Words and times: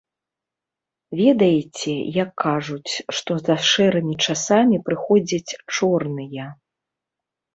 Ведаеце, 1.19 1.93
як 2.23 2.29
кажуць, 2.45 2.91
што 3.19 3.31
за 3.49 3.55
шэрымі 3.71 4.15
часамі 4.27 4.77
прыходзяць 4.87 5.51
чорныя. 5.75 6.45